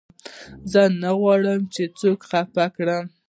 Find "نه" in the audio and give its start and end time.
1.01-1.11